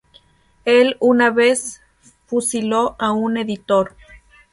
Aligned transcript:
Él 0.65 0.97
una 0.99 1.29
vez 1.29 1.83
fusiló 2.25 2.95
a 2.97 3.11
un 3.11 3.37
editor". 3.37 3.95